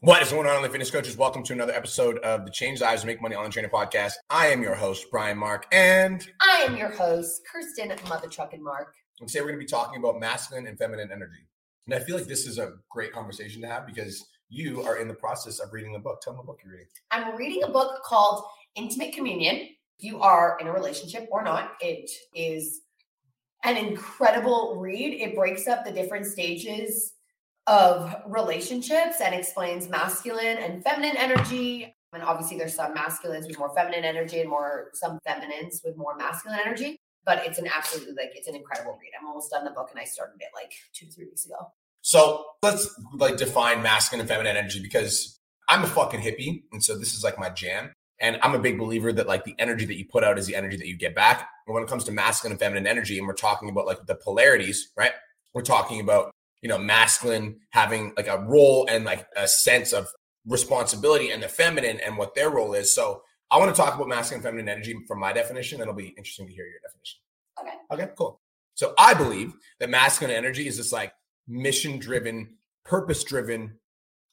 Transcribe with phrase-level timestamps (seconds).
[0.00, 1.16] What is going on, the fitness coaches?
[1.16, 4.12] Welcome to another episode of the Change Lives Make Money Online Trainer podcast.
[4.30, 8.62] I am your host, Brian Mark, and I am your host, Kirsten Mother Truck and
[8.62, 8.94] Mark.
[9.18, 11.48] And today we're going to be talking about masculine and feminine energy.
[11.86, 15.08] And I feel like this is a great conversation to have because you are in
[15.08, 16.20] the process of reading a book.
[16.20, 16.86] Tell me what book you're reading.
[17.10, 18.44] I'm reading a book called
[18.76, 19.56] Intimate Communion.
[19.56, 22.82] If you are in a relationship or not, it is
[23.64, 25.20] an incredible read.
[25.20, 27.14] It breaks up the different stages
[27.68, 31.94] of relationships and explains masculine and feminine energy.
[32.14, 36.16] And obviously, there's some masculines with more feminine energy and more some feminines with more
[36.16, 36.96] masculine energy.
[37.26, 39.10] But it's an absolutely like it's an incredible read.
[39.20, 41.56] I'm almost done the book, and I started it like two three weeks ago.
[42.00, 45.38] So let's like define masculine and feminine energy because
[45.68, 47.92] I'm a fucking hippie, and so this is like my jam.
[48.20, 50.56] And I'm a big believer that like the energy that you put out is the
[50.56, 51.48] energy that you get back.
[51.66, 54.14] And when it comes to masculine and feminine energy, and we're talking about like the
[54.14, 55.12] polarities, right?
[55.52, 60.08] We're talking about you know, masculine having like a role and like a sense of
[60.46, 62.92] responsibility and the feminine and what their role is.
[62.92, 65.78] So I want to talk about masculine and feminine energy from my definition.
[65.78, 67.20] That'll be interesting to hear your definition.
[67.60, 68.02] Okay.
[68.02, 68.40] Okay, cool.
[68.74, 71.12] So I believe that masculine energy is this like
[71.46, 73.78] mission driven, purpose driven,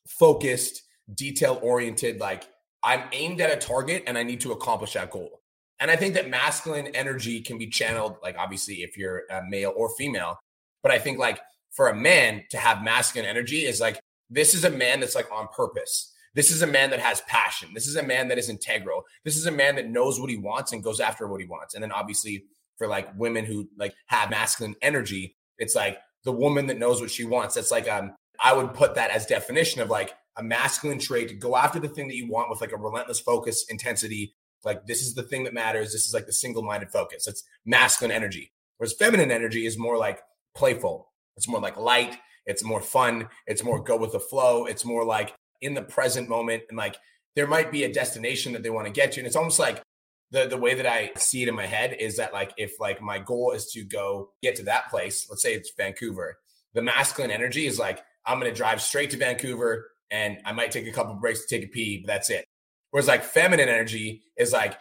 [0.07, 2.47] focused, detail oriented, like
[2.83, 5.41] I'm aimed at a target and I need to accomplish that goal.
[5.79, 9.73] And I think that masculine energy can be channeled, like obviously if you're a male
[9.75, 10.37] or female,
[10.83, 11.39] but I think like
[11.75, 15.31] for a man to have masculine energy is like this is a man that's like
[15.31, 16.13] on purpose.
[16.33, 17.69] This is a man that has passion.
[17.73, 19.03] This is a man that is integral.
[19.23, 21.75] This is a man that knows what he wants and goes after what he wants.
[21.75, 22.45] And then obviously
[22.77, 27.11] for like women who like have masculine energy, it's like the woman that knows what
[27.11, 27.55] she wants.
[27.55, 31.35] That's like um I would put that as definition of like a masculine trait to
[31.35, 34.33] go after the thing that you want with like a relentless focus, intensity.
[34.63, 35.93] Like this is the thing that matters.
[35.93, 37.27] This is like the single-minded focus.
[37.27, 38.51] It's masculine energy.
[38.77, 40.19] Whereas feminine energy is more like
[40.55, 42.17] playful, it's more like light.
[42.45, 43.27] It's more fun.
[43.47, 44.65] It's more go with the flow.
[44.65, 46.63] It's more like in the present moment.
[46.69, 46.97] And like
[47.35, 49.19] there might be a destination that they want to get to.
[49.19, 49.81] And it's almost like
[50.31, 53.01] the, the way that I see it in my head is that like if like
[53.01, 56.37] my goal is to go get to that place, let's say it's Vancouver,
[56.73, 60.87] the masculine energy is like I'm gonna drive straight to Vancouver and I might take
[60.87, 62.45] a couple breaks to take a pee, but that's it.
[62.91, 64.77] Whereas like feminine energy is like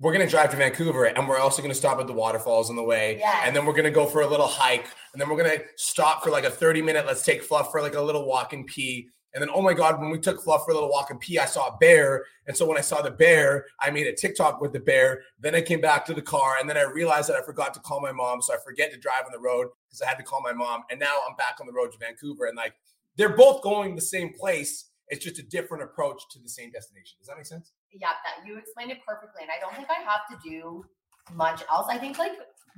[0.00, 2.70] we're going to drive to Vancouver and we're also going to stop at the waterfalls
[2.70, 3.16] on the way.
[3.18, 3.42] Yes.
[3.44, 4.86] And then we're going to go for a little hike.
[5.12, 7.82] And then we're going to stop for like a 30 minute, let's take Fluff for
[7.82, 9.08] like a little walk and pee.
[9.34, 11.38] And then, oh my God, when we took Fluff for a little walk and pee,
[11.38, 12.24] I saw a bear.
[12.46, 15.22] And so when I saw the bear, I made a TikTok with the bear.
[15.38, 17.80] Then I came back to the car and then I realized that I forgot to
[17.80, 18.40] call my mom.
[18.40, 20.84] So I forget to drive on the road because I had to call my mom.
[20.90, 22.46] And now I'm back on the road to Vancouver.
[22.46, 22.74] And like,
[23.16, 24.86] they're both going the same place.
[25.10, 27.16] It's just a different approach to the same destination.
[27.18, 27.72] Does that make sense?
[27.92, 29.42] Yeah, that you explained it perfectly.
[29.42, 30.84] And I don't think I have to do
[31.34, 31.86] much else.
[31.90, 32.32] I think like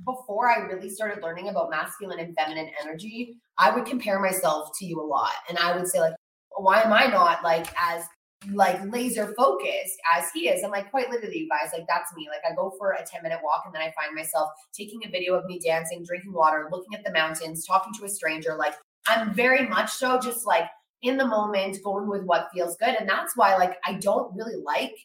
[0.05, 4.85] before I really started learning about masculine and feminine energy, I would compare myself to
[4.85, 5.33] you a lot.
[5.49, 6.15] And I would say, like,
[6.57, 8.05] why am I not like as
[8.51, 10.63] like laser focused as he is?
[10.63, 12.27] I'm like, quite literally, you guys, like that's me.
[12.29, 15.09] Like I go for a 10 minute walk and then I find myself taking a
[15.09, 18.55] video of me dancing, drinking water, looking at the mountains, talking to a stranger.
[18.55, 18.73] Like
[19.07, 20.65] I'm very much so just like
[21.01, 22.95] in the moment, going with what feels good.
[22.99, 24.95] And that's why, like, I don't really like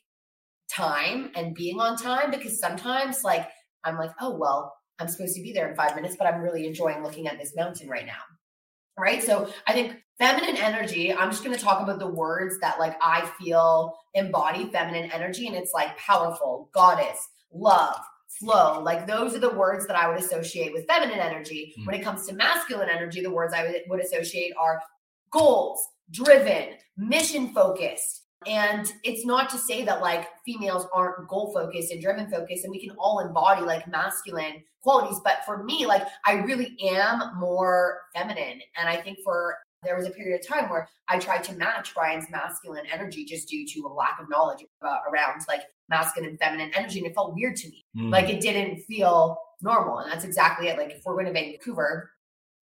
[0.71, 3.49] time and being on time because sometimes, like,
[3.85, 6.67] I'm like, oh, well, I'm supposed to be there in five minutes, but I'm really
[6.67, 8.23] enjoying looking at this mountain right now.
[8.99, 9.23] Right.
[9.23, 12.97] So I think feminine energy, I'm just going to talk about the words that, like,
[13.03, 15.47] I feel embody feminine energy.
[15.47, 18.01] And it's like powerful, goddess, love,
[18.39, 18.81] flow.
[18.83, 21.75] Like those are the words that I would associate with feminine energy.
[21.79, 21.87] Mm.
[21.87, 24.81] When it comes to masculine energy, the words I would, would associate are
[25.31, 28.23] goals, driven, mission focused.
[28.47, 32.71] And it's not to say that like females aren't goal focused and driven focused and
[32.71, 35.21] we can all embody like masculine qualities.
[35.25, 38.61] But for me, like I really am more feminine.
[38.77, 41.95] And I think for there was a period of time where I tried to match
[41.95, 46.39] Brian's masculine energy just due to a lack of knowledge uh, around like masculine and
[46.39, 46.99] feminine energy.
[46.99, 47.85] And it felt weird to me.
[47.97, 48.11] Mm.
[48.11, 49.99] Like it didn't feel normal.
[49.99, 50.79] And that's exactly it.
[50.79, 52.11] Like if we're going to Vancouver,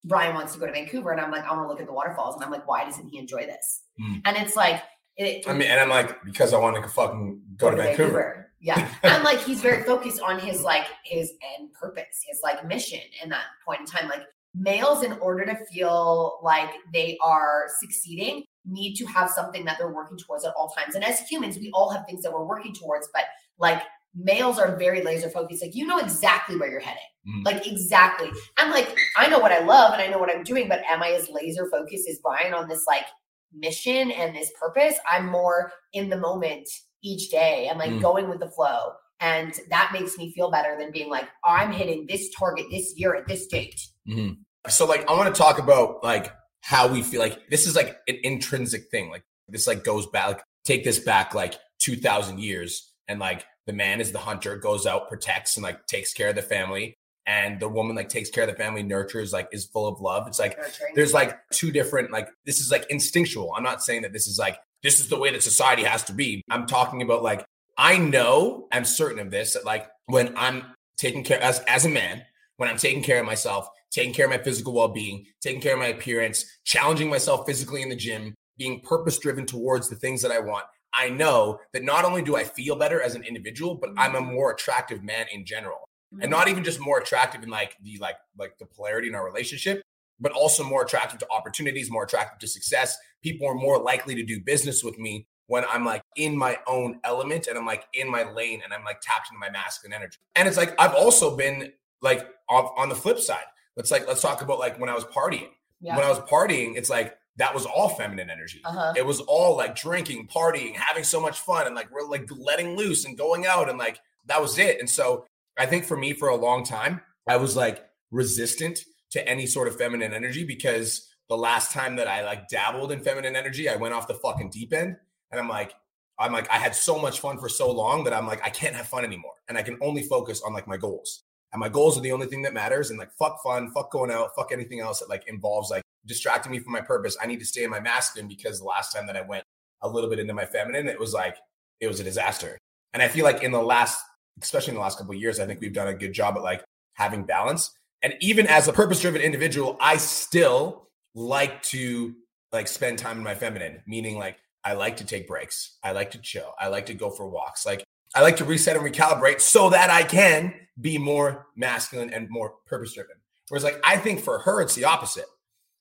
[0.05, 1.93] Brian wants to go to Vancouver, and I'm like, I want to look at the
[1.93, 3.83] waterfalls, and I'm like, why doesn't he enjoy this?
[4.01, 4.21] Mm.
[4.25, 4.83] And it's like,
[5.17, 8.03] it, I mean, and I'm like, because I want to fucking go, to Vancouver.
[8.05, 8.53] Vancouver.
[8.61, 13.01] Yeah, and like he's very focused on his like his end purpose, his like mission
[13.23, 14.09] in that point in time.
[14.09, 14.23] Like
[14.55, 19.93] males, in order to feel like they are succeeding, need to have something that they're
[19.93, 20.95] working towards at all times.
[20.95, 23.25] And as humans, we all have things that we're working towards, but
[23.59, 23.83] like
[24.15, 25.63] males are very laser focused.
[25.63, 27.03] Like you know exactly where you're heading.
[27.27, 27.45] Mm.
[27.45, 28.31] Like exactly.
[28.59, 31.03] I'm like, I know what I love and I know what I'm doing, but am
[31.03, 33.07] I as laser focused as Brian on this like
[33.53, 34.95] mission and this purpose?
[35.11, 36.69] I'm more in the moment
[37.03, 38.01] each day and like mm.
[38.01, 38.93] going with the flow.
[39.21, 43.15] And that makes me feel better than being like, I'm hitting this target this year
[43.15, 43.81] at this date.
[44.09, 44.35] Mm-hmm.
[44.69, 47.99] So like I want to talk about like how we feel like this is like
[48.09, 49.11] an intrinsic thing.
[49.11, 52.93] Like this like goes back, like, take this back like 2000 years.
[53.09, 56.35] And like the man is the hunter, goes out, protects, and like takes care of
[56.35, 56.97] the family.
[57.27, 60.27] And the woman like takes care of the family, nurtures, like is full of love.
[60.27, 60.93] It's like Nurturing.
[60.95, 63.55] there's like two different, like this is like instinctual.
[63.57, 66.13] I'm not saying that this is like this is the way that society has to
[66.13, 66.43] be.
[66.51, 67.45] I'm talking about like
[67.79, 70.65] I know, I'm certain of this, that like when I'm
[70.97, 72.23] taking care as as a man,
[72.59, 75.79] when I'm taking care of myself, taking care of my physical well-being, taking care of
[75.79, 80.31] my appearance, challenging myself physically in the gym, being purpose driven towards the things that
[80.31, 80.65] I want.
[80.95, 84.19] I know that not only do I feel better as an individual, but I'm a
[84.19, 84.35] mm-hmm.
[84.35, 85.89] more attractive man in general.
[86.21, 86.51] And not mm-hmm.
[86.51, 89.83] even just more attractive in like the like like the polarity in our relationship,
[90.21, 92.97] but also more attractive to opportunities, more attractive to success.
[93.23, 97.01] People are more likely to do business with me when I'm like in my own
[97.05, 100.19] element and I'm like in my lane and I'm like tapped into my masculine energy.
[100.37, 103.45] And it's like I've also been like off on the flip side.
[103.77, 105.49] Let's like let's talk about like when I was partying.
[105.81, 105.97] yeah.
[105.97, 108.61] When I was partying, it's like that was all feminine energy.
[108.65, 108.95] uh-huh.
[108.97, 112.77] It was all like drinking, partying, having so much fun, and like we're like letting
[112.77, 114.79] loose and going out, and like that was it.
[114.81, 115.27] And so
[115.59, 119.69] I think for me, for a long time, I was like resistant to any sort
[119.69, 123.77] of feminine energy because the last time that I like dabbled in feminine energy, I
[123.77, 124.97] went off the fucking deep end,
[125.31, 125.75] and I'm like,
[126.19, 128.75] I'm like, I had so much fun for so long that I'm like, I can't
[128.77, 131.25] have fun anymore, and I can only focus on like my goals.
[131.53, 132.91] And my goals are the only thing that matters.
[132.91, 136.53] And like, fuck fun, fuck going out, fuck anything else that like involves like distracting
[136.53, 137.17] me from my purpose.
[137.21, 139.45] I need to stay in my masculine because the last time that I went
[139.83, 141.37] a little bit into my feminine, it was like
[141.81, 142.59] it was a disaster.
[142.93, 144.01] And I feel like in the last,
[144.41, 146.43] especially in the last couple of years, I think we've done a good job at
[146.43, 146.63] like
[146.95, 147.71] having balance.
[148.03, 152.15] And even as a purpose-driven individual, I still like to
[152.53, 155.79] like spend time in my feminine, meaning like I like to take breaks.
[155.83, 156.55] I like to chill.
[156.59, 157.67] I like to go for walks.
[157.67, 157.83] Like
[158.15, 162.55] I like to reset and recalibrate so that I can be more masculine and more
[162.67, 163.17] purpose-driven.
[163.49, 165.27] Whereas like I think for her, it's the opposite.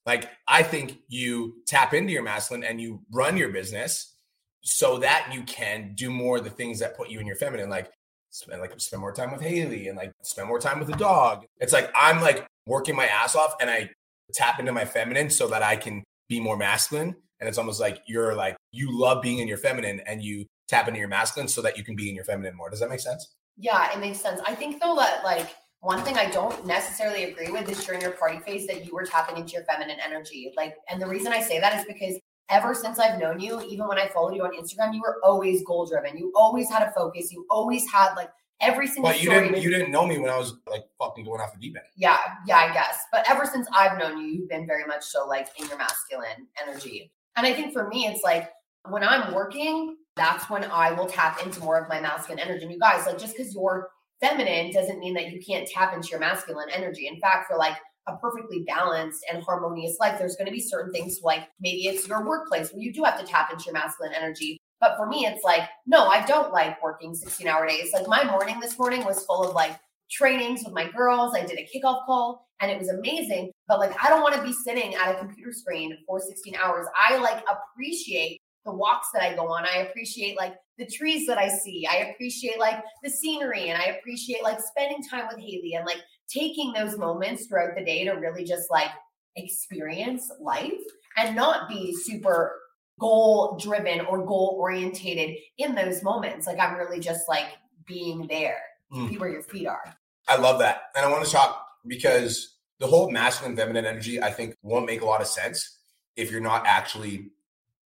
[0.05, 4.15] Like I think you tap into your masculine and you run your business
[4.61, 7.69] so that you can do more of the things that put you in your feminine,
[7.69, 7.91] like
[8.29, 11.45] spend like spend more time with Haley and like spend more time with the dog.
[11.59, 13.89] It's like I'm like working my ass off and I
[14.33, 17.15] tap into my feminine so that I can be more masculine.
[17.39, 20.87] And it's almost like you're like you love being in your feminine and you tap
[20.87, 22.69] into your masculine so that you can be in your feminine more.
[22.69, 23.35] Does that make sense?
[23.57, 24.41] Yeah, it makes sense.
[24.45, 28.11] I think though that like one thing I don't necessarily agree with is during your
[28.11, 30.53] party phase that you were tapping into your feminine energy.
[30.55, 32.17] Like, and the reason I say that is because
[32.49, 35.61] ever since I've known you, even when I followed you on Instagram, you were always
[35.65, 36.17] goal driven.
[36.17, 37.33] You always had a focus.
[37.33, 38.29] You always had like
[38.61, 41.41] every single But you didn't you didn't know me when I was like fucking going
[41.41, 41.85] off the deep end.
[41.97, 42.99] yeah, yeah, I guess.
[43.11, 46.47] But ever since I've known you, you've been very much so like in your masculine
[46.65, 47.11] energy.
[47.35, 48.49] And I think for me, it's like
[48.87, 52.63] when I'm working, that's when I will tap into more of my masculine energy.
[52.63, 53.89] And you guys, like just because you're
[54.23, 57.07] feminine doesn't mean that you can't tap into your masculine energy.
[57.07, 57.75] In fact, for like
[58.07, 62.07] a perfectly balanced and harmonious life, there's going to be certain things like maybe it's
[62.07, 64.57] your workplace where you do have to tap into your masculine energy.
[64.79, 67.91] But for me, it's like, no, I don't like working 16 hour days.
[67.93, 69.77] Like my morning this morning was full of like
[70.11, 71.33] trainings with my girls.
[71.35, 73.51] I did a kickoff call and it was amazing.
[73.67, 76.87] But like, I don't want to be sitting at a computer screen for 16 hours.
[76.97, 79.65] I like appreciate the walks that I go on.
[79.65, 81.87] I appreciate like the trees that I see.
[81.89, 86.01] I appreciate like the scenery and I appreciate like spending time with Haley and like
[86.29, 88.89] taking those moments throughout the day to really just like
[89.35, 90.71] experience life
[91.17, 92.59] and not be super
[92.99, 96.47] goal driven or goal orientated in those moments.
[96.47, 97.47] Like I'm really just like
[97.85, 98.59] being there,
[98.93, 99.09] Mm.
[99.09, 99.95] be where your feet are.
[100.27, 100.83] I love that.
[100.95, 105.01] And I want to talk because the whole masculine feminine energy, I think, won't make
[105.01, 105.79] a lot of sense
[106.15, 107.31] if you're not actually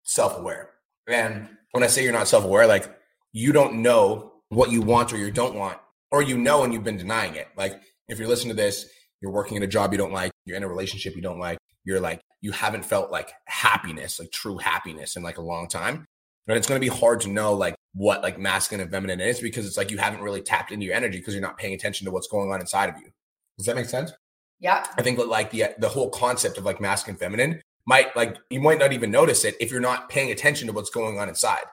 [0.04, 0.72] self aware.
[1.08, 2.94] And when I say you're not self aware, like
[3.32, 5.78] you don't know what you want or you don't want,
[6.12, 7.48] or you know and you've been denying it.
[7.56, 8.90] Like if you're listening to this,
[9.22, 11.58] you're working in a job you don't like, you're in a relationship you don't like,
[11.84, 16.06] you're like, you haven't felt like happiness, like true happiness in like a long time.
[16.48, 19.40] And it's going to be hard to know like what like masculine and feminine is
[19.40, 22.06] because it's like you haven't really tapped into your energy because you're not paying attention
[22.06, 23.10] to what's going on inside of you.
[23.58, 24.14] Does that make sense?
[24.60, 24.86] Yeah.
[24.98, 28.60] I think that like the the whole concept of like masculine feminine might like you
[28.62, 31.64] might not even notice it if you're not paying attention to what's going on inside.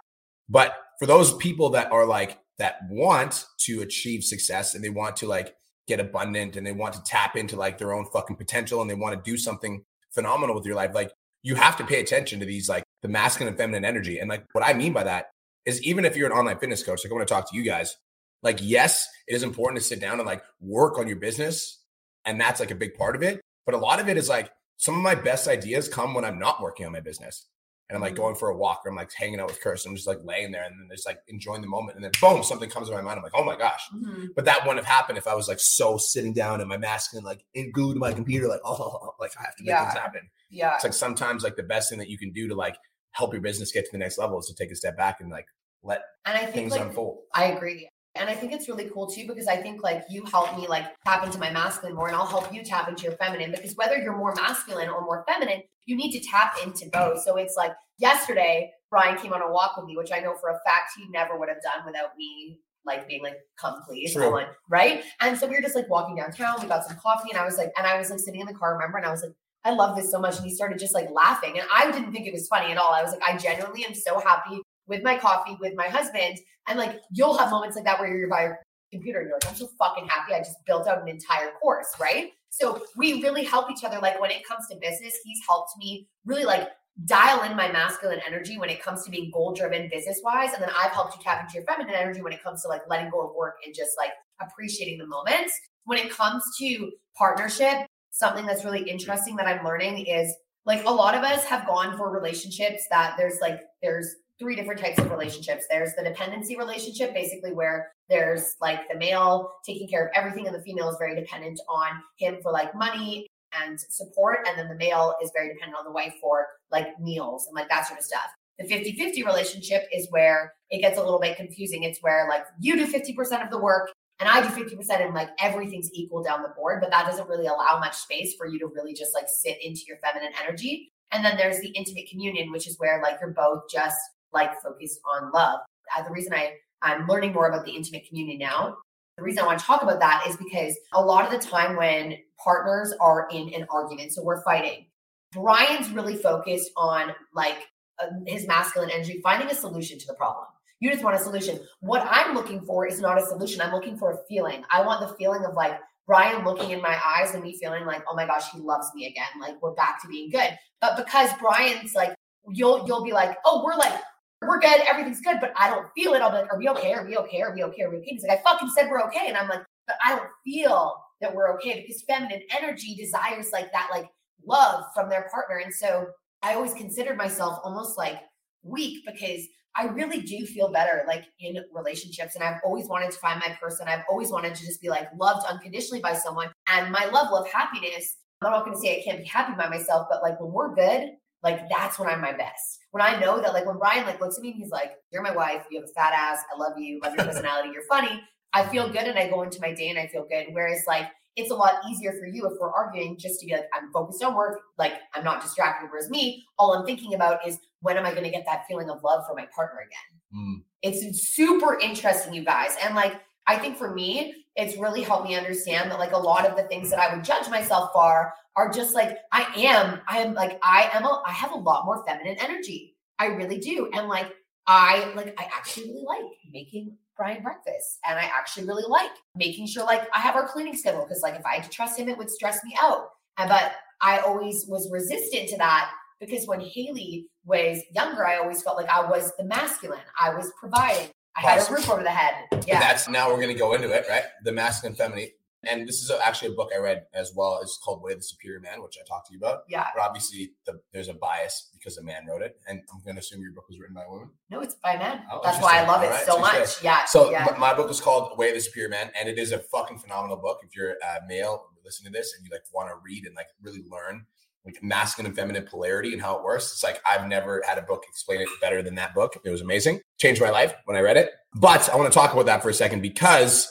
[0.49, 5.17] But for those people that are like that want to achieve success and they want
[5.17, 5.55] to like
[5.87, 8.95] get abundant and they want to tap into like their own fucking potential and they
[8.95, 12.47] want to do something phenomenal with your life, like you have to pay attention to
[12.47, 14.19] these like the masculine and feminine energy.
[14.19, 15.27] And like what I mean by that
[15.67, 17.65] is even if you're an online fitness coach, like I want to talk to you
[17.65, 17.97] guys,
[18.43, 21.81] like yes, it is important to sit down and like work on your business.
[22.25, 23.41] And that's like a big part of it.
[23.67, 26.39] But a lot of it is like some of my best ideas come when I'm
[26.39, 27.47] not working on my business.
[27.91, 28.17] And I'm like Mhm.
[28.17, 29.91] going for a walk or I'm like hanging out with Kirsten.
[29.91, 31.97] I'm just like laying there and then just like enjoying the moment.
[31.97, 33.19] And then boom, something comes to my mind.
[33.19, 33.83] I'm like, oh my gosh.
[33.95, 34.29] Mhm.
[34.35, 37.13] But that wouldn't have happened if I was like so sitting down in my mask
[37.13, 39.85] and like in glued to my computer, like, oh, like I have to make Yeah.
[39.85, 40.31] things happen.
[40.49, 40.75] Yeah.
[40.77, 42.77] It's like sometimes like the best thing that you can do to like
[43.11, 45.31] help your business get to the next level is to take a step back and
[45.31, 45.47] like
[45.83, 47.19] let and I think things like unfold.
[47.35, 47.91] I agree.
[48.17, 50.87] And I think it's really cool too because I think like you help me like
[51.05, 53.97] tap into my masculine more and I'll help you tap into your feminine because whether
[53.97, 57.23] you're more masculine or more feminine, you need to tap into both.
[57.23, 60.51] So it's like yesterday, Brian came on a walk with me, which I know for
[60.51, 64.27] a fact he never would have done without me like being like, come please, True.
[64.27, 65.03] Owen, right?
[65.21, 67.57] And so we were just like walking downtown, we got some coffee, and I was
[67.57, 68.99] like, and I was like sitting in the car, remember?
[68.99, 69.33] And I was like,
[69.65, 70.37] I love this so much.
[70.37, 71.59] And he started just like laughing.
[71.59, 72.93] And I didn't think it was funny at all.
[72.93, 76.39] I was like, I genuinely am so happy with my coffee, with my husband.
[76.69, 78.59] And like, you'll have moments like that where you're by your
[78.93, 80.35] computer and you're like, I'm so fucking happy.
[80.35, 82.31] I just built out an entire course, right?
[82.51, 83.99] So we really help each other.
[83.99, 86.69] Like when it comes to business, he's helped me really like
[87.07, 90.53] dial in my masculine energy when it comes to being goal driven business wise.
[90.53, 92.83] And then I've helped you tap into your feminine energy when it comes to like
[92.89, 95.59] letting go of work and just like appreciating the moments.
[95.85, 100.33] When it comes to partnership, something that's really interesting that I'm learning is
[100.65, 104.81] like a lot of us have gone for relationships that there's like, there's three different
[104.81, 105.65] types of relationships.
[105.71, 110.55] There's the dependency relationship, basically where there's like the male taking care of everything and
[110.55, 113.27] the female is very dependent on him for like money
[113.63, 114.41] and support.
[114.47, 117.69] And then the male is very dependent on the wife for like meals and like
[117.69, 118.27] that sort of stuff.
[118.59, 121.83] The 50 50 relationship is where it gets a little bit confusing.
[121.83, 125.31] It's where like you do 50% of the work and I do 50% and like
[125.41, 128.67] everything's equal down the board, but that doesn't really allow much space for you to
[128.67, 130.93] really just like sit into your feminine energy.
[131.11, 133.97] And then there's the intimate communion, which is where like you're both just
[134.35, 135.61] like focused on love.
[135.97, 138.77] Uh, the reason I I'm learning more about the intimate communion now.
[139.17, 141.77] The reason I want to talk about that is because a lot of the time
[141.77, 144.87] when partners are in an argument, so we're fighting,
[145.33, 147.57] Brian's really focused on like
[148.03, 150.47] uh, his masculine energy, finding a solution to the problem.
[150.81, 151.61] You just want a solution.
[151.81, 153.61] What I'm looking for is not a solution.
[153.61, 154.65] I'm looking for a feeling.
[154.71, 158.03] I want the feeling of like Brian looking in my eyes and me feeling like,
[158.09, 159.29] oh my gosh, he loves me again.
[159.41, 160.51] Like we're back to being good.
[160.81, 162.15] But because Brian's like,
[162.49, 163.99] you'll you'll be like, oh, we're like
[164.47, 166.23] we're good, everything's good, but I don't feel it.
[166.23, 166.93] I'll be like, are we okay?
[166.93, 167.43] Are we okay?
[167.43, 167.83] Are we okay?
[167.83, 168.11] Are we okay?
[168.11, 169.29] He's like, I fucking said we're okay.
[169.29, 173.71] And I'm like, but I don't feel that we're okay because feminine energy desires like
[173.73, 174.07] that, like
[174.47, 175.59] love from their partner.
[175.59, 176.07] And so
[176.43, 178.21] I always considered myself almost like
[178.63, 179.47] weak because
[179.77, 182.35] I really do feel better like in relationships.
[182.35, 183.89] And I've always wanted to find my person.
[183.89, 186.51] I've always wanted to just be like loved unconditionally by someone.
[186.69, 189.69] And my level of happiness, I'm not going to say I can't be happy by
[189.69, 191.11] myself, but like when we're good,
[191.45, 192.81] like that's when I'm my best.
[192.91, 195.23] When I know that, like when Brian like looks at me and he's like, "You're
[195.23, 195.65] my wife.
[195.71, 196.43] You have a fat ass.
[196.53, 197.01] I love you.
[197.03, 197.71] Love your personality.
[197.73, 198.23] You're funny."
[198.55, 200.47] I feel good and I go into my day and I feel good.
[200.53, 203.69] Whereas like it's a lot easier for you if we're arguing just to be like,
[203.75, 205.89] I'm focused on work, like I'm not distracted.
[205.91, 208.89] Whereas me, all I'm thinking about is when am I going to get that feeling
[208.89, 210.21] of love for my partner again?
[210.37, 210.63] Mm.
[210.83, 212.77] It's super interesting, you guys.
[212.83, 213.15] And like
[213.47, 216.63] I think for me, it's really helped me understand that like a lot of the
[216.65, 220.01] things that I would judge myself for are just like I am.
[220.09, 221.05] I am like I am.
[221.05, 222.97] A, I have a lot more feminine energy.
[223.19, 223.91] I really do.
[223.93, 224.33] And like
[224.67, 229.67] I like I actually really like making Brian breakfast, and I actually really like making
[229.67, 232.09] sure like I have our cleaning schedule because like if I had to trust him,
[232.09, 233.09] it would stress me out.
[233.39, 238.63] And but I always was resistant to that because when Haley was younger, I always
[238.63, 240.01] felt like I was the masculine.
[240.21, 241.11] I was providing.
[241.37, 242.65] I had a roof over the head.
[242.67, 242.81] Yeah.
[242.81, 244.25] That's now we're going to go into it, right?
[244.45, 245.29] The masculine, feminine.
[245.67, 247.59] And this is actually a book I read as well.
[247.63, 249.61] It's called Way of the Superior Man, which I talked to you about.
[249.67, 249.87] Yeah.
[249.95, 253.21] But obviously, the, there's a bias because a man wrote it, and I'm going to
[253.21, 254.31] assume your book was written by a woman.
[254.51, 255.23] No, it's by men.
[255.33, 256.83] Oh, That's why I love it right, so much.
[256.83, 257.07] Yeah.
[257.07, 257.47] So yeah.
[257.59, 260.37] my book is called Way of the Superior Man, and it is a fucking phenomenal
[260.37, 260.59] book.
[260.63, 263.49] If you're a male listening to this and you like want to read and like
[263.63, 264.27] really learn
[264.65, 267.83] like masculine and feminine polarity and how it works, it's like I've never had a
[267.83, 269.39] book explain it better than that book.
[269.45, 270.01] It was amazing.
[270.19, 271.33] Changed my life when I read it.
[271.55, 273.71] But I want to talk about that for a second because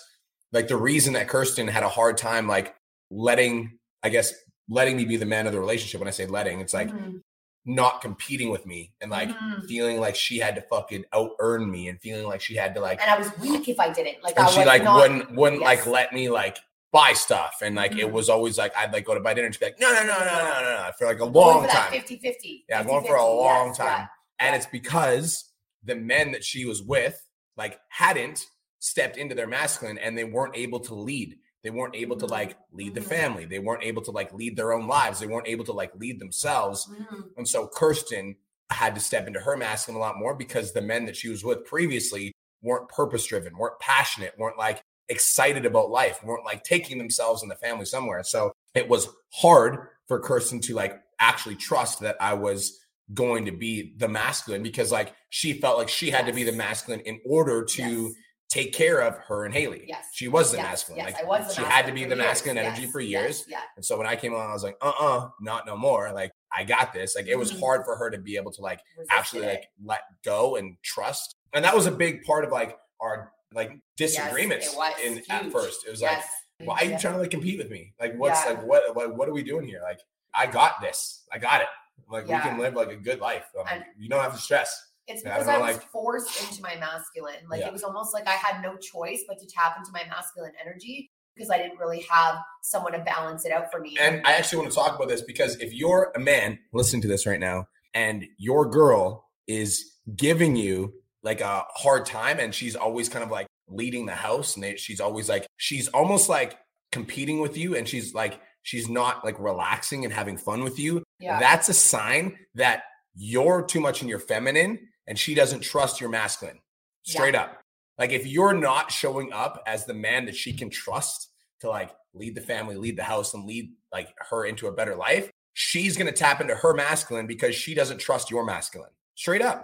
[0.51, 2.75] like the reason that Kirsten had a hard time like
[3.09, 4.33] letting, I guess,
[4.69, 5.99] letting me be the man of the relationship.
[5.99, 7.21] When I say letting, it's like Mhm.
[7.65, 9.67] not competing with me and like Mhm.
[9.67, 12.81] feeling like she had to fucking out earn me and feeling like she had to
[12.81, 14.21] like and I was weak if I didn't.
[14.23, 15.65] Like and I she like not, wouldn't wouldn't yes.
[15.65, 16.59] like let me like
[16.93, 18.11] buy stuff and like it Mhm.
[18.11, 20.03] was always like I'd like go to buy dinner and she'd be like no no
[20.03, 22.65] no no no no no for like a long time 50 50.
[22.69, 24.07] yeah going for a long yes, time
[24.39, 25.51] and it's because
[25.83, 27.19] the men that she was with
[27.57, 28.45] like hadn't
[28.79, 32.57] stepped into their masculine and they weren't able to lead they weren't able to like
[32.71, 33.07] lead the Mhm.
[33.07, 35.91] family they weren't able to like lead their own lives they weren't able to like
[35.95, 37.05] lead themselves Yeah.
[37.05, 37.23] Mhm.
[37.37, 38.35] and so Kirsten
[38.69, 41.43] had to step into her masculine a lot more because the men that she was
[41.43, 42.31] with previously
[42.61, 47.51] weren't purpose driven, weren't passionate, weren't like excited about life, weren't like taking themselves and
[47.51, 48.23] the family somewhere.
[48.23, 52.79] So it was hard for Kirsten to like actually trust that I was
[53.13, 56.51] going to be the masculine because like she felt like she had to be the
[56.53, 58.13] masculine in order to Yes.
[58.49, 59.83] take care of her and Haley.
[59.87, 60.05] Yes.
[60.13, 61.05] She was the yes, masculine.
[61.05, 62.17] Like I was the she had to be the years.
[62.19, 63.45] masculine energy for years.
[63.47, 63.59] Yeah.
[63.75, 66.11] And so when I came along, I was like, uh-uh, not no more.
[66.13, 67.15] Like I got this.
[67.15, 67.59] Like it was Mhm.
[67.59, 68.79] hard for her to be able to like
[69.09, 69.47] actually it.
[69.47, 71.35] like let go and trust.
[71.53, 75.85] And that was a big part of like our like disagreements was in at first.
[75.87, 76.19] It was like,
[76.63, 76.97] why are you Yeah.
[76.97, 77.93] trying to like compete with me?
[77.99, 78.51] Like what's Yeah.
[78.51, 79.81] like what, what what are we doing here?
[79.83, 79.99] Like
[80.33, 81.23] I got this.
[81.31, 81.67] I got it.
[82.09, 82.37] Like Yeah.
[82.43, 83.45] we can live like a good life.
[83.59, 84.75] Um, you don't have to stress.
[85.07, 87.35] It's I because I, know, was like- forced into my masculine.
[87.49, 87.67] Like Yeah.
[87.67, 91.11] it was almost like I had no choice but to tap into my masculine energy
[91.35, 93.97] because I didn't really have someone to balance it out for me.
[93.99, 97.07] And I actually want to talk about this because if you're a man listening to
[97.07, 100.93] this right now and your girl is giving you
[101.23, 104.75] like a hard time and she's always kind of like leading the house and they,
[104.75, 106.57] she's always like, she's almost like
[106.91, 111.03] competing with you and she's like, she's not like relaxing and having fun with you.
[111.19, 111.39] yeah.
[111.39, 112.83] That's a sign that
[113.15, 116.59] you're too much in your feminine and she doesn't trust your masculine.
[117.03, 117.59] Straight up.
[117.97, 121.91] Like if you're not showing up as the man that she can trust to like
[122.13, 125.97] lead the family, lead the house, and lead like her into a better life, she's
[125.97, 128.89] gonna tap into her masculine because she doesn't trust your masculine.
[129.15, 129.63] Straight up.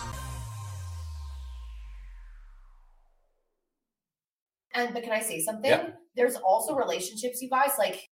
[4.81, 5.69] And but can I say something?
[5.69, 5.89] Yeah.
[6.15, 8.09] There's also relationships, you guys, like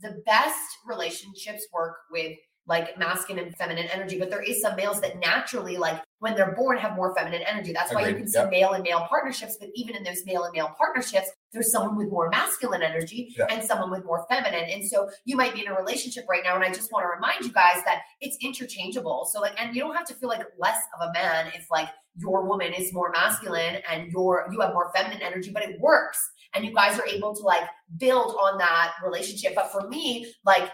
[0.00, 5.00] the best relationships work with like masculine and feminine energy, but there is some males
[5.00, 7.72] that naturally, like when they're born, have more feminine energy.
[7.72, 8.50] That's why you can see Yep.
[8.50, 12.08] male and male partnerships, but even in those male and male partnerships, there's someone with
[12.08, 13.46] more masculine energy Yeah.
[13.50, 14.70] and someone with more feminine.
[14.70, 17.08] And so you might be in a relationship right now, and I just want to
[17.08, 19.28] remind you guys that it's interchangeable.
[19.32, 21.88] So like, and you don't have to feel like less of a man if like
[22.16, 26.18] your woman is more masculine and your you have more feminine energy, but it works
[26.54, 29.54] and you guys are able to like build on that relationship.
[29.54, 30.70] But for me, like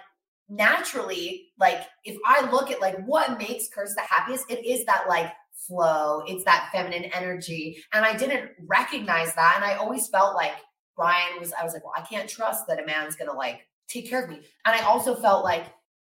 [0.48, 5.04] naturally, like if I look at like what makes Curse the happiest, it is that
[5.08, 7.82] like flow, it's that feminine energy.
[7.92, 9.54] And I didn't recognize that.
[9.56, 10.52] And I always felt like
[10.96, 14.08] Brian was, I was like, well, I can't trust that a man's gonna like take
[14.08, 14.36] care of me.
[14.64, 15.66] And I also felt like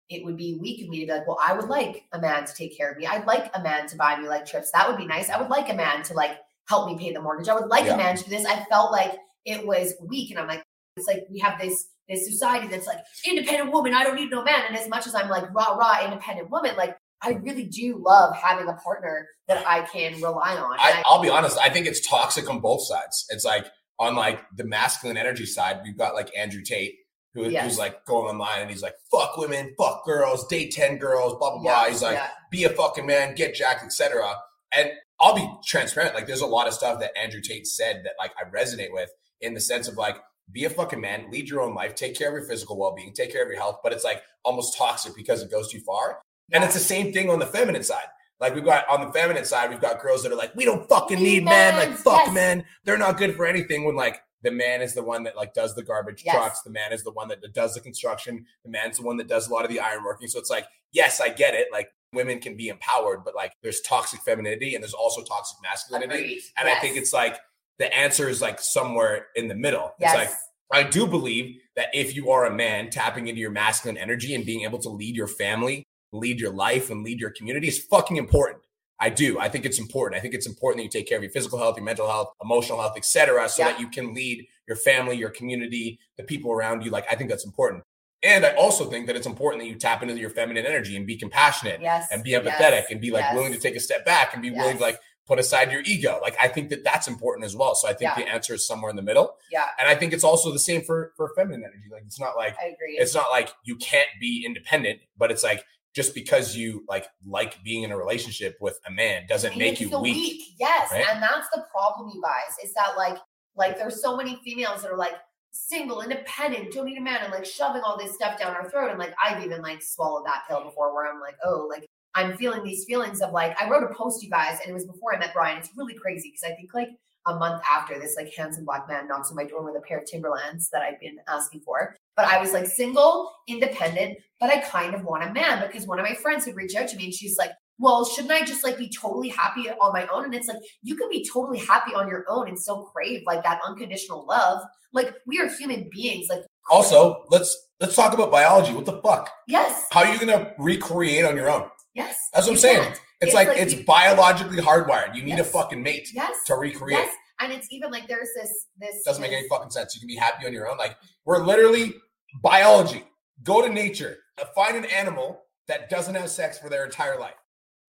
[0.09, 2.45] it would be weak of me to be like, well, I would like a man
[2.45, 3.05] to take care of me.
[3.05, 4.71] I'd like a man to buy me like trips.
[4.71, 5.29] That would be nice.
[5.29, 7.47] I would like a man to like help me pay the mortgage.
[7.47, 7.93] I would like Yeah.
[7.93, 8.45] a man to do this.
[8.45, 10.31] I felt like it was weak.
[10.31, 10.63] And I'm like,
[10.97, 13.93] it's like we have this this society that's like independent woman.
[13.93, 14.61] I don't need no man.
[14.67, 18.35] And as much as I'm like rah rah independent woman, like I really do love
[18.35, 20.77] having a partner that I can rely on.
[20.79, 21.57] I, I'll be honest.
[21.59, 23.25] I think it's toxic on both sides.
[23.29, 23.67] It's like
[23.99, 26.95] on like the masculine energy side, we've got like Andrew Tate,
[27.33, 27.63] who, Yes.
[27.63, 31.51] who's like going online and he's like, "Fuck women, fuck girls, date ten girls, blah
[31.51, 34.33] blah yeah, blah." He's like, yeah, "Be a fucking man, get jacked, etc."
[34.75, 36.15] And I'll be transparent.
[36.15, 39.11] Like, there's a lot of stuff that Andrew Tate said that like I resonate with
[39.39, 40.17] in the sense of like,
[40.51, 43.13] be a fucking man, lead your own life, take care of your physical well being,
[43.13, 43.79] take care of your health.
[43.83, 46.19] But it's like almost toxic because it goes too far.
[46.53, 48.07] And it's the same thing on the feminine side.
[48.39, 50.89] Like we've got on the feminine side, we've got girls that are like, we don't
[50.89, 51.75] fucking We need men.
[51.75, 52.33] Like fuck yes.
[52.33, 52.65] men.
[52.83, 53.85] They're not good for anything.
[53.85, 56.35] When like the man is the one that like does the garbage Yes.
[56.35, 56.61] trucks.
[56.63, 58.45] The man is the one that does the construction.
[58.65, 60.27] The man's the one that does a lot of the iron working.
[60.27, 61.67] So it's like, yes, I get it.
[61.71, 66.13] Like women can be empowered, but like there's toxic femininity and there's also toxic masculinity.
[66.15, 66.41] Agreed.
[66.57, 67.39] And I think it's like
[67.79, 69.93] the answer is like somewhere in the middle.
[69.99, 70.13] yes.
[70.13, 70.37] It's like
[70.73, 74.45] I do believe that if you are a man tapping into your masculine energy and
[74.45, 78.17] being able to lead your family, lead your life, and lead your community is fucking
[78.17, 78.63] important.
[78.99, 79.39] I do.
[79.39, 80.19] I think it's important.
[80.19, 82.33] I think it's important that you take care of your physical health, your mental health,
[82.41, 83.71] emotional health, etc., so Yeah.
[83.71, 86.91] that you can lead your family, your community, the people around you.
[86.91, 87.83] Like I think that's important.
[88.23, 91.07] And I also think that it's important that you tap into your feminine energy and
[91.07, 92.07] be compassionate yes.
[92.11, 93.35] and be yes, empathetic and be like yes.
[93.35, 94.99] willing to take a step back and be willing to like
[95.31, 96.19] put aside your ego.
[96.21, 97.73] Like I think that that's important as well.
[97.73, 98.25] So I think Yeah.
[98.25, 99.37] the answer is somewhere in the middle.
[99.49, 101.87] Yeah, And I think it's also the same for for feminine energy.
[101.89, 102.97] Like it's not like I agree.
[102.99, 105.63] it's not like you can't be independent, but it's like
[105.95, 109.87] just because you like like being in a relationship with a man doesn't make you
[109.87, 110.41] feel weak.
[110.59, 111.05] Yes, right?
[111.09, 112.53] and that's the problem, you guys.
[112.61, 113.17] Is that like
[113.55, 115.15] like there's so many females that are like
[115.53, 118.89] single, independent, don't need a man, and like shoving all this stuff down our throat.
[118.89, 121.85] And like I've even like swallowed that pill before, where I'm like, oh, like
[122.15, 124.85] I'm feeling these feelings of like I wrote a post, you guys, and it was
[124.85, 125.57] before I met Brian.
[125.57, 126.89] It's really crazy because I think like
[127.27, 129.99] a month after this like handsome black man knocks on my door with a pair
[129.99, 131.95] of Timberlands that I've been asking for.
[132.15, 135.99] But I was like single, independent, but I kind of want a man because one
[135.99, 138.63] of my friends had reached out to me and she's like, well, shouldn't I just
[138.63, 140.25] like be totally happy on my own?
[140.25, 143.43] And it's like, you can be totally happy on your own and still crave like
[143.43, 144.61] that unconditional love.
[144.93, 146.27] Like we are human beings.
[146.29, 148.73] Like Also, let's let's talk about biology.
[148.73, 149.29] What the fuck?
[149.47, 151.69] yes, How are you gonna recreate on your own?
[151.93, 152.17] Yes.
[152.33, 152.81] That's what I'm saying.
[152.83, 152.93] can't.
[152.93, 155.15] It's, It's like, like it's you- biologically hardwired.
[155.15, 156.35] You need a fucking mate Yes.
[156.47, 156.97] to recreate.
[156.99, 157.13] Yes.
[157.39, 159.95] And it's even like there's this this Doesn't make any fucking sense.
[159.95, 160.77] You can be happy on your own.
[160.77, 161.95] Like we're literally
[162.41, 163.03] biology.
[163.43, 164.17] Go to nature.
[164.39, 167.33] Uh, Find an animal that doesn't have sex for their entire life.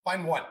[0.03, 0.43] Find one.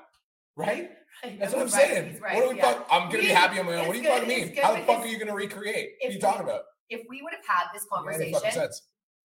[0.57, 0.91] Right?
[1.25, 2.21] Right, That's what I'm right, saying.
[2.21, 2.62] right, what are we yeah.
[2.73, 3.87] fuck- I'm gonna be happy on my own.
[3.88, 4.57] What it's you talking good, mean?
[4.62, 5.91] How the fuck are you gonna recreate?
[6.01, 6.62] What are you talking we- about?
[6.88, 8.71] If we would have had this Doesn't make any fucking conversation.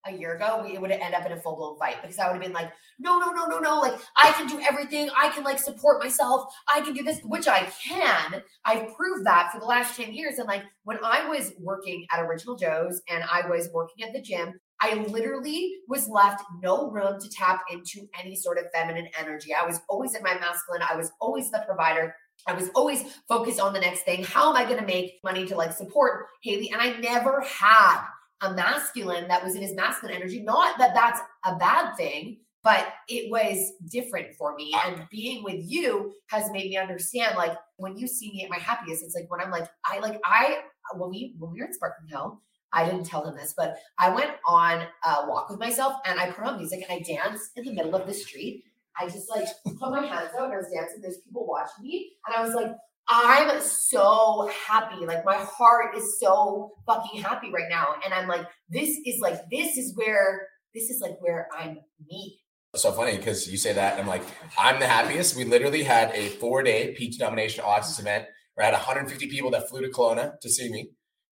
[0.08, 2.20] A year ago, we, it would have ended up in a full blown fight because
[2.20, 3.80] I would have been like, no, no, no, no, no.
[3.80, 5.10] Like, I can do everything.
[5.16, 6.52] I can like support myself.
[6.74, 8.42] I can do this, which I can.
[8.66, 10.38] I've proved that for the last 10 years.
[10.38, 14.22] And like, when I was working at Original Joe's and I was working at the
[14.22, 19.54] gym, I literally was left no room to tap into any sort of feminine energy.
[19.54, 20.84] I was always in my masculine.
[20.88, 22.16] I was always the provider.
[22.48, 24.24] I was always focused on the next thing.
[24.24, 26.70] How am I going to make money to like support Haley?
[26.72, 28.06] And I never had
[28.42, 30.42] a masculine that was in his masculine energy.
[30.42, 34.76] Not that that's a bad thing, but it was different for me.
[34.86, 38.58] And being with you has made me understand like when you see me at my
[38.58, 40.60] happiest, it's like when I'm like, I like, I,
[40.96, 42.42] when we, when we were in Sparkling Hill,
[42.74, 46.32] I didn't tell him this, but I went on a walk with myself and I
[46.32, 48.66] put on music and I danced in the middle of the street.
[49.00, 49.48] I just like
[49.80, 51.02] put my hands out and I was dancing.
[51.02, 52.12] There's people watching me.
[52.28, 52.72] And I was like,
[53.10, 55.06] I'm so happy.
[55.06, 57.96] Like my heart is so fucking happy right now.
[58.04, 62.40] And I'm like, this is like, this is where, this is like where I'm me.
[62.76, 64.24] So funny because you say that, I'm like,
[64.58, 65.36] I'm the happiest.
[65.36, 68.26] We literally had a four day Peach Domination All event
[68.60, 70.90] I had 150 people that flew to Kelowna to see me.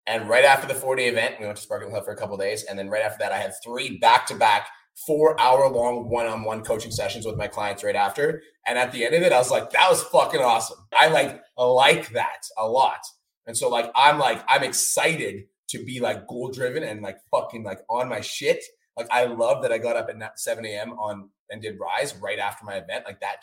[0.08, 2.38] And right after the four day event, we went to Sparkling Hill for a couple
[2.38, 2.64] days.
[2.64, 6.26] And then right after that, I had three back to back, four hour long one
[6.26, 8.42] on one coaching sessions with my clients right after.
[8.66, 10.80] And at the end of it, I was like, that was fucking awesome.
[10.98, 13.02] I like, like that a lot.
[13.46, 17.64] And so, like, I'm like, I'm excited to be like goal driven and like fucking
[17.64, 18.64] like on my shit.
[18.98, 20.94] Like, I love that I got up at 7 a.m.
[20.94, 23.06] on and did Rise right after my event.
[23.06, 23.38] Like, that,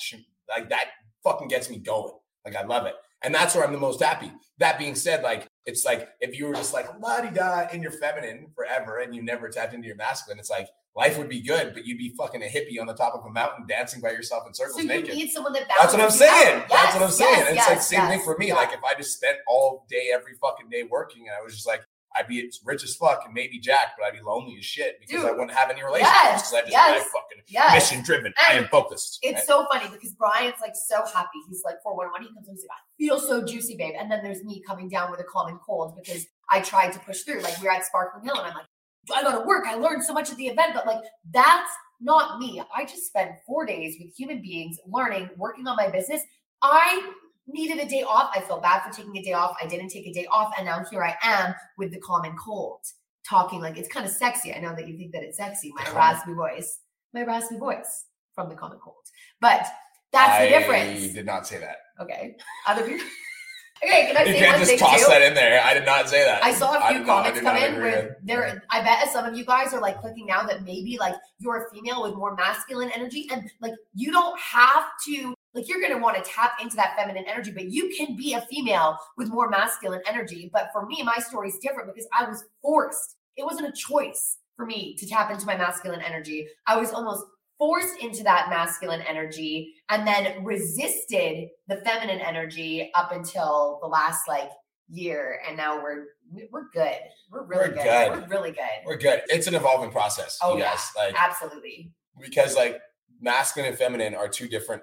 [0.49, 0.87] like, that
[1.23, 2.15] fucking gets me going.
[2.45, 2.95] Like, I love it.
[3.23, 4.33] And that's where I'm the most happy.
[4.59, 7.83] That being said, like, it's like if you were just like la di da in
[7.83, 11.40] your feminine forever and you never tapped into your masculine, it's like life would be
[11.40, 14.11] good, but you'd be fucking a hippie on the top of a mountain dancing by
[14.11, 15.14] yourself in circles So you naked.
[15.14, 16.64] need someone that That's what I'm saying.
[16.68, 17.31] That's what I'm Yes, saying.
[17.38, 18.53] yes, it's like yes, same thing for me.
[18.53, 21.66] Like if I just spent all day, every fucking day working, and I was just
[21.66, 21.81] like,
[22.16, 25.25] I'd be rich as fuck and maybe Jack, but I'd be lonely as shit because
[25.25, 27.75] I wouldn't have any relationships Yes, because I just yes, like fucking yes.
[27.75, 28.35] mission driven.
[28.48, 29.18] I am focused.
[29.22, 29.46] It's right?
[29.46, 31.38] so funny because Brian's like so happy.
[31.48, 33.94] He's like, for one, when he comes home, he's like, I feel so juicy, babe.
[33.98, 37.22] And then there's me coming down with a common cold because I tried to push
[37.22, 37.40] through.
[37.40, 38.66] Like we we're at Sparkling Hill and I'm like,
[39.14, 39.64] I gotta work.
[39.66, 41.70] I learned so much at the event, but like that's
[42.01, 42.62] not me.
[42.75, 46.22] I just spent four days with human beings learning, working on my business.
[46.62, 47.12] I
[47.46, 48.31] needed a day off.
[48.35, 49.57] I felt bad for taking a day off.
[49.62, 50.52] I didn't take a day off.
[50.57, 52.81] And now here I am with the common cold,
[53.28, 54.55] talking like it's kind of sexy.
[54.55, 56.81] I know that you think that it's sexy, my raspy voice,
[57.12, 58.96] my raspy voice from the common cold.
[59.40, 59.66] But
[60.12, 61.12] that's the I difference.
[61.12, 61.76] did not say that.
[62.00, 62.37] Okay.
[62.66, 63.07] Other people.
[63.85, 65.07] okay, can I You can't just toss too?
[65.11, 65.62] that in there.
[65.64, 66.44] I did not say that.
[66.44, 68.62] I saw a few not- comments did come in with- there.
[68.70, 71.70] I bet some of you guys are like clicking now that maybe like you're a
[71.74, 76.17] female with more masculine energy, and like you don't have to like you're gonna want
[76.17, 80.01] to tap into that feminine energy, but you can be a female with more masculine
[80.07, 80.51] energy.
[80.53, 83.17] But for me, my story is different because I was forced.
[83.37, 86.49] It wasn't a choice for me to tap into my masculine energy.
[86.67, 87.25] I was almost
[87.59, 94.27] forced into that masculine energy and then resisted the feminine energy up until the last
[94.27, 94.51] like
[94.88, 96.97] year and now we're we- we're good
[97.31, 97.85] we're really We're good.
[97.85, 98.11] good.
[98.23, 99.23] we're really good We're good.
[99.29, 100.71] It's an evolving process, Oh, you yeah.
[100.71, 100.91] guys.
[100.97, 102.81] Like absolutely because like
[103.21, 104.83] masculine and feminine are two different.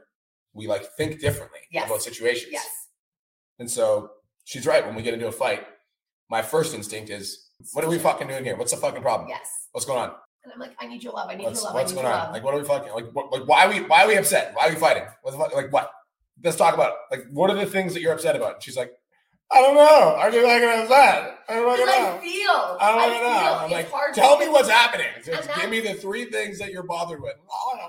[0.60, 1.88] We like think differently Yes.
[1.88, 2.52] about situations.
[2.52, 2.68] yes
[3.60, 4.12] And so
[4.44, 4.86] she's right.
[4.86, 5.66] When we get into a fight,
[6.30, 7.26] my first instinct is,
[7.74, 8.56] "What are we fucking doing here?
[8.58, 9.30] What's the fucking problem?
[9.30, 10.12] yes What's going on?
[10.44, 12.12] and i'm like i need your love i need What's, your love what's going on?
[12.14, 13.08] love Like, what are we fucking like?
[13.12, 14.54] What, like, why are we why are we upset?
[14.56, 15.04] Why are we fighting?
[15.22, 15.92] What's the fuck- like what?
[16.44, 16.98] Let's talk about it.
[17.16, 18.54] Like, what are the things that you're upset about?
[18.56, 18.92] And she's like,
[19.52, 20.16] I don't know.
[20.20, 21.40] I just like it upset.
[21.50, 23.40] I don't fucking Because I feel I don't I fucking know.
[23.40, 25.08] feel I'm it's like, tell me what's happening.
[25.26, 27.34] Just give me the three things that you're bothered with.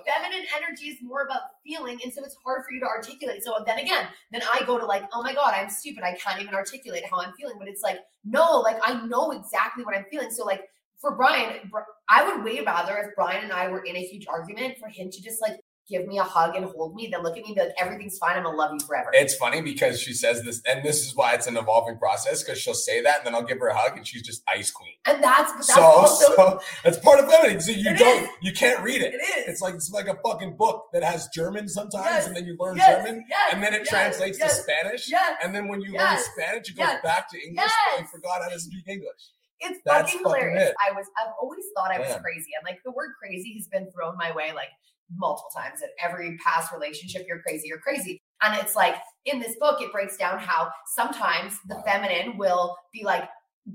[0.06, 3.54] feminine energy is more about feeling and so it's hard for you to articulate so
[3.66, 6.54] then again then i go to like oh my god i'm stupid i can't even
[6.54, 10.30] articulate how i'm feeling but it's like no like i know exactly what i'm feeling
[10.30, 10.62] so like
[10.98, 11.70] for brian
[12.08, 15.10] i would way rather if brian and i were in a huge argument for him
[15.10, 17.54] to just like give me a hug and hold me, then look at me and
[17.56, 18.36] be like, everything's fine.
[18.36, 19.10] I'm gonna love you forever.
[19.12, 22.58] It's funny because she says this, and this is why it's an evolving process because
[22.60, 24.94] she'll say that, and then I'll give her a hug, and she's just ice queen.
[25.06, 27.60] and that's, that's so, also so that's part of feminine.
[27.60, 28.28] So you don't, is.
[28.42, 29.14] you can't read it.
[29.14, 29.48] it is.
[29.48, 32.26] It's like it's like a fucking book that has German sometimes, Yes.
[32.26, 35.10] and then you learn Yes, German, yes, and then it translates to Spanish,
[35.42, 38.48] and then when you learn Spanish, it goes back to English, but you forgot how
[38.48, 39.32] to speak English.
[39.62, 40.70] It's That's fucking fucking hilarious.
[40.70, 40.76] it.
[40.88, 42.48] I was I've always thought I was crazy.
[42.56, 44.70] And like the word crazy has been thrown my way like
[45.16, 45.82] multiple times.
[45.82, 48.20] In every past relationship, you're crazy, you're crazy.
[48.42, 48.96] And it's like
[49.26, 53.28] in this book, it breaks down how sometimes the feminine will be like,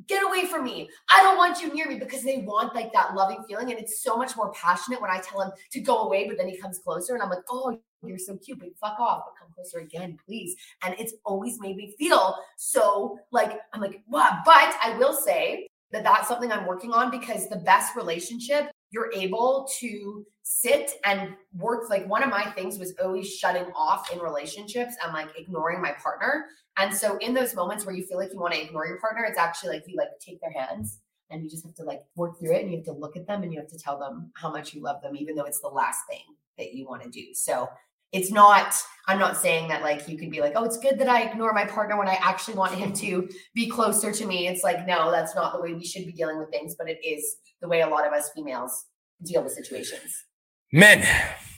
[0.08, 0.90] get away from me.
[1.12, 3.70] I don't want you near me because they want like that loving feeling.
[3.70, 6.48] And it's so much more passionate when I tell him to go away, but then
[6.48, 9.54] he comes closer and I'm like, oh, you're so cute, but fuck off, but come
[9.54, 10.56] closer again, please.
[10.84, 14.32] And it's always made me feel so like, I'm like, what?
[14.46, 19.12] But I will say that that's something I'm working on because the best relationship, you're
[19.14, 21.90] able to sit and work.
[21.90, 25.92] Like one of my things was always shutting off in relationships and like ignoring my
[26.02, 26.46] partner.
[26.78, 29.26] And so in those moments where you feel like you want to ignore your partner,
[29.26, 32.40] it's actually like you like take their hands and you just have to like work
[32.40, 34.32] through it and you have to look at them and you have to tell them
[34.36, 36.24] how much you love them, even though it's the last thing
[36.58, 37.34] that you want to do.
[37.34, 37.68] So
[38.16, 38.74] it's not,
[39.08, 41.52] I'm not saying that like you could be like, oh, it's good that I ignore
[41.52, 44.48] my partner when I actually want him to be closer to me.
[44.48, 47.06] It's like, no, that's not the way we should be dealing with things, but it
[47.06, 48.86] is the way a lot of us females
[49.22, 50.26] deal with situations.
[50.72, 51.06] Men,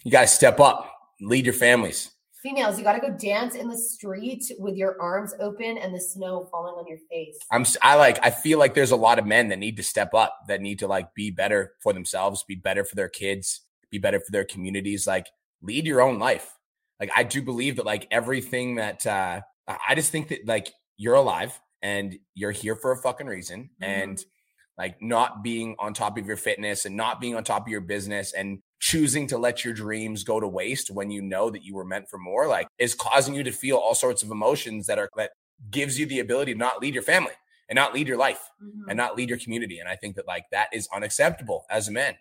[0.04, 0.91] you got to step up,
[1.22, 2.12] lead your families.
[2.41, 6.00] Females, you got to go dance in the street with your arms open and the
[6.00, 7.38] snow falling on your face.
[7.52, 10.15] I'm i like I feel like there's a lot of men that need to step
[10.15, 14.00] up, that need to like be better for themselves, be better for their kids, be
[14.00, 15.28] better for their communities, like
[15.62, 16.54] lead your own life.
[17.00, 21.15] Like I do believe that like everything that uh I just think that like you're
[21.15, 23.88] alive and you're here for a fucking reason Mhm.
[23.88, 24.26] and
[24.78, 27.82] like not being on top of your fitness and not being on top of your
[27.82, 31.74] business and choosing to let your dreams go to waste when you know that you
[31.76, 35.00] were meant for more like is causing you to feel all sorts of emotions that
[35.00, 35.32] are that
[35.72, 37.34] gives you the ability to not lead your family
[37.70, 38.84] and not lead your life Mhm.
[38.89, 39.80] and not lead your community.
[39.80, 42.15] And I think that like that is unacceptable as a man.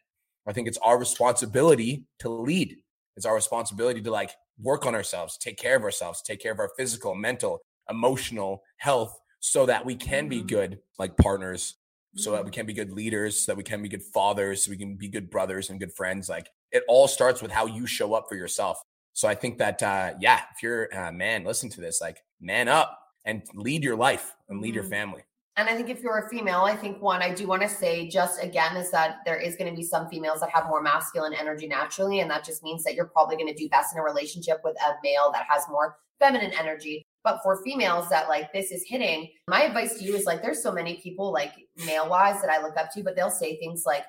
[0.46, 2.78] I think it's our responsibility to lead.
[3.16, 6.58] It's our responsibility to like work on ourselves, take care of ourselves, take care of
[6.58, 10.48] our physical, mental, emotional health so that we can be Mhm.
[10.48, 11.76] good like partners,
[12.16, 14.70] so that we can be good leaders, so that we can be good fathers, so
[14.70, 16.28] we can be good brothers and good friends.
[16.28, 18.80] Like it all starts with how you show up for yourself.
[19.12, 22.68] So I think that uh yeah, if you're a man, listen to this, like man
[22.68, 24.90] up and lead your life and lead your Mhm.
[24.90, 25.24] family.
[25.58, 28.08] And I think if you're a female, I think one I do want to say
[28.08, 31.32] just again is that there is going to be some females that have more masculine
[31.32, 32.20] energy naturally.
[32.20, 34.76] And that just means that you're probably going to do best in a relationship with
[34.82, 37.02] a male that has more feminine energy.
[37.24, 40.62] But for females that like this is hitting, my advice to you is like there's
[40.62, 41.54] so many people like
[41.86, 44.04] male wise that I look up to, but they'll say things like,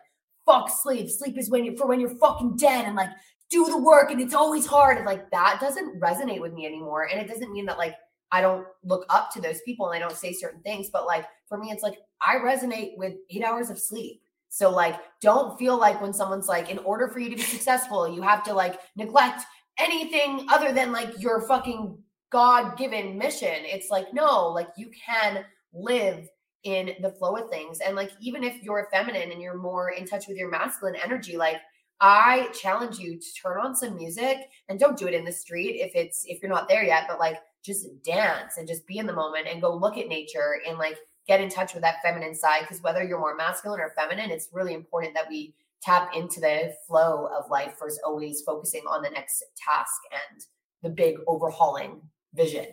[0.45, 1.09] fuck sleep.
[1.09, 3.09] Sleep is when you're for when you're fucking dead and like
[3.49, 4.97] do the work and it's always hard.
[4.97, 7.07] And like that doesn't resonate with me anymore.
[7.09, 7.95] And it doesn't mean that like
[8.31, 11.25] I don't look up to those people and I don't say certain things, but like
[11.47, 14.21] for me, it's like I resonate with eight hours of sleep.
[14.49, 18.07] So like don't feel like when someone's like, in order for you to be successful,
[18.07, 19.43] you have to like neglect
[19.79, 21.97] anything other than like your fucking
[22.31, 23.55] God-given mission.
[23.63, 26.27] It's like, no, like you can live
[26.63, 27.79] in the flow of things.
[27.79, 31.37] And like even if you're feminine and you're more in touch with your masculine energy,
[31.37, 31.57] like
[32.01, 34.37] I challenge you to turn on some music
[34.67, 37.19] and don't do it in the street if it's if you're not there yet, but
[37.19, 37.37] like
[37.67, 40.97] just dance and just be in the moment and go look at nature and like
[41.27, 44.49] get in touch with that feminine side because whether you're more masculine or feminine, it's
[44.53, 45.53] really important that we
[45.83, 50.01] tap into the flow of life versus always focusing on the next task
[50.31, 50.41] and
[50.81, 52.01] the big overhauling
[52.33, 52.65] vision.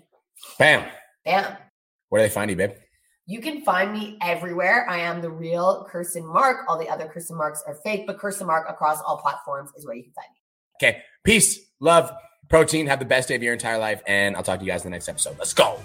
[0.58, 0.88] Bam.
[1.24, 1.56] Bam.
[2.08, 2.72] Where do they find you, babe?
[3.26, 4.88] You can find me everywhere.
[4.88, 6.66] I am the real Kirsten Mark.
[6.68, 9.96] All the other Kirsten Marks are fake, but Kirsten Mark across all platforms is where
[9.96, 10.88] you can find me.
[10.88, 11.02] Okay.
[11.24, 12.12] Peace, love,
[12.48, 12.86] protein.
[12.86, 14.02] Have the best day of your entire life.
[14.06, 15.36] And I'll talk to you guys in the next episode.
[15.38, 15.78] Let's go.